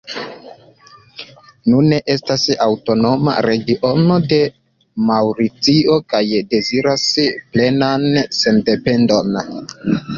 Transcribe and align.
Nune 1.73 1.99
estas 2.13 2.45
aŭtonoma 2.65 3.37
regiono 3.47 4.19
de 4.33 4.41
Maŭricio, 5.13 6.01
kaj 6.15 6.25
deziras 6.57 7.09
plenan 7.55 8.13
sendependon. 8.45 9.43